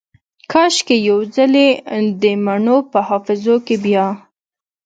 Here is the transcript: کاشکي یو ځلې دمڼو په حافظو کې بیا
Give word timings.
کاشکي 0.51 0.97
یو 1.09 1.19
ځلې 1.35 1.67
دمڼو 2.21 2.77
په 2.91 2.99
حافظو 3.07 3.55
کې 3.65 3.75
بیا 3.83 4.07